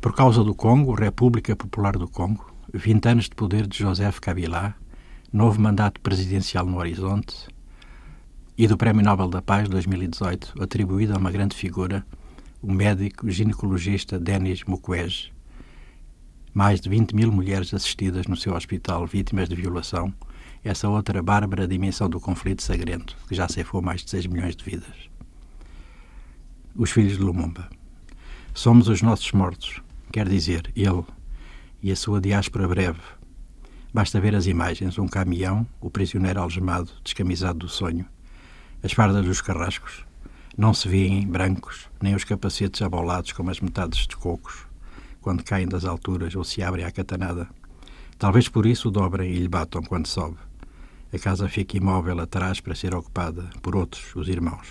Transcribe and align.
Por 0.00 0.14
causa 0.14 0.44
do 0.44 0.54
Congo, 0.54 0.94
República 0.94 1.56
Popular 1.56 1.96
do 1.96 2.06
Congo, 2.06 2.54
20 2.72 3.08
anos 3.08 3.24
de 3.24 3.34
poder 3.34 3.66
de 3.66 3.78
Joseph 3.78 4.20
Kabila, 4.20 4.76
novo 5.32 5.60
mandato 5.60 6.00
presidencial 6.00 6.64
no 6.64 6.78
horizonte 6.78 7.48
e 8.56 8.68
do 8.68 8.76
Prémio 8.76 9.04
Nobel 9.04 9.28
da 9.28 9.42
Paz 9.42 9.68
2018, 9.68 10.62
atribuído 10.62 11.14
a 11.14 11.18
uma 11.18 11.32
grande 11.32 11.56
figura, 11.56 12.06
o 12.62 12.72
médico 12.72 13.28
ginecologista 13.28 14.20
Denis 14.20 14.62
Mukwege. 14.62 15.32
Mais 16.54 16.80
de 16.80 16.88
20 16.88 17.16
mil 17.16 17.32
mulheres 17.32 17.74
assistidas 17.74 18.28
no 18.28 18.36
seu 18.36 18.54
hospital 18.54 19.04
vítimas 19.04 19.48
de 19.48 19.56
violação, 19.56 20.14
essa 20.62 20.88
outra 20.88 21.20
bárbara 21.24 21.66
dimensão 21.66 22.08
do 22.08 22.20
conflito 22.20 22.62
sagrento, 22.62 23.16
que 23.28 23.34
já 23.34 23.48
ceifou 23.48 23.82
mais 23.82 24.04
de 24.04 24.10
6 24.10 24.26
milhões 24.28 24.54
de 24.54 24.64
vidas. 24.64 25.10
Os 26.76 26.92
filhos 26.92 27.16
de 27.16 27.22
Lumumba. 27.22 27.68
Somos 28.54 28.88
os 28.88 29.02
nossos 29.02 29.30
mortos, 29.32 29.82
quer 30.12 30.28
dizer, 30.28 30.72
ele 30.74 31.04
e 31.82 31.92
a 31.92 31.96
sua 31.96 32.20
diáspora 32.20 32.66
breve. 32.66 33.00
Basta 33.92 34.20
ver 34.20 34.34
as 34.34 34.46
imagens: 34.46 34.98
um 34.98 35.08
caminhão, 35.08 35.66
o 35.80 35.90
prisioneiro 35.90 36.40
algemado, 36.40 36.90
descamisado 37.02 37.60
do 37.60 37.68
sonho, 37.68 38.06
as 38.82 38.92
fardas 38.92 39.24
dos 39.24 39.40
carrascos. 39.40 40.04
Não 40.56 40.74
se 40.74 40.88
vêem 40.88 41.26
brancos, 41.26 41.88
nem 42.02 42.14
os 42.14 42.24
capacetes 42.24 42.82
abolados 42.82 43.32
como 43.32 43.50
as 43.50 43.60
metades 43.60 44.06
de 44.06 44.16
cocos, 44.16 44.66
quando 45.20 45.44
caem 45.44 45.68
das 45.68 45.84
alturas 45.84 46.34
ou 46.34 46.42
se 46.42 46.62
abrem 46.62 46.84
à 46.84 46.90
catanada. 46.90 47.48
Talvez 48.18 48.48
por 48.48 48.66
isso 48.66 48.88
o 48.88 48.90
dobrem 48.90 49.30
e 49.30 49.38
lhe 49.38 49.48
batam 49.48 49.82
quando 49.82 50.08
sobe. 50.08 50.36
A 51.12 51.18
casa 51.18 51.48
fica 51.48 51.76
imóvel 51.76 52.20
atrás 52.20 52.60
para 52.60 52.74
ser 52.74 52.94
ocupada 52.94 53.48
por 53.62 53.76
outros, 53.76 54.14
os 54.16 54.28
irmãos. 54.28 54.66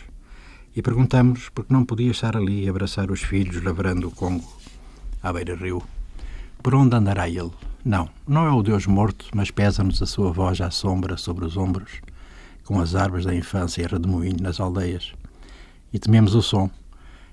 E 0.76 0.82
perguntamos 0.82 1.50
por 1.50 1.66
que 1.66 1.74
não 1.74 1.86
podia 1.86 2.12
estar 2.12 2.36
ali 2.36 2.66
e 2.66 2.70
abraçar 2.70 3.10
os 3.10 3.24
filhos 3.24 3.64
lavrando 3.64 4.10
o 4.10 4.12
Congo, 4.12 4.48
à 5.22 5.32
beira-rio. 5.34 5.82
Por 6.62 6.76
onde 6.76 6.96
andará 6.96 7.28
ele? 7.30 7.52
Não, 7.84 8.10
não 8.28 8.46
é 8.46 8.52
o 8.52 8.62
Deus 8.62 8.86
morto, 8.86 9.28
mas 9.34 9.52
pesa-nos 9.52 10.02
a 10.02 10.06
sua 10.06 10.32
voz 10.32 10.60
à 10.60 10.70
sombra 10.70 11.16
sobre 11.16 11.46
os 11.46 11.56
ombros, 11.56 12.02
com 12.66 12.80
as 12.80 12.96
árvores 12.96 13.26
da 13.26 13.34
infância 13.34 13.88
redemoinho 13.88 14.42
nas 14.42 14.60
aldeias. 14.60 15.14
E 15.94 15.98
tememos 15.98 16.36
o 16.36 16.42
som, 16.42 16.70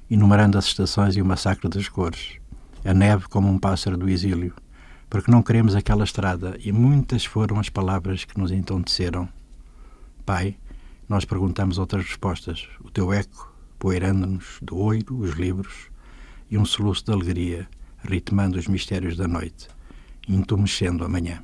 enumerando 0.08 0.56
as 0.56 0.66
estações 0.66 1.16
e 1.16 1.22
o 1.22 1.24
massacre 1.24 1.68
das 1.68 1.88
cores, 1.88 2.38
a 2.84 2.94
neve 2.94 3.26
como 3.28 3.48
um 3.48 3.58
pássaro 3.58 3.96
do 3.96 4.08
exílio, 4.08 4.54
porque 5.10 5.30
não 5.30 5.42
queremos 5.42 5.74
aquela 5.74 6.04
estrada, 6.04 6.56
e 6.60 6.70
muitas 6.70 7.24
foram 7.24 7.58
as 7.58 7.68
palavras 7.68 8.24
que 8.24 8.38
nos 8.38 8.52
entonteceram. 8.52 9.28
Pai, 10.24 10.56
nós 11.08 11.24
perguntamos 11.24 11.78
outras 11.78 12.06
respostas, 12.06 12.68
o 12.82 12.90
teu 12.90 13.12
eco, 13.12 13.52
poeirando-nos 13.78 14.58
do 14.62 14.76
oiro, 14.78 15.18
os 15.18 15.32
livros, 15.32 15.88
e 16.50 16.58
um 16.58 16.64
soluço 16.64 17.04
de 17.04 17.12
alegria, 17.12 17.68
ritmando 18.02 18.58
os 18.58 18.66
mistérios 18.66 19.16
da 19.16 19.26
noite, 19.26 19.68
entumecendo 20.28 21.04
a 21.04 21.08
manhã. 21.08 21.42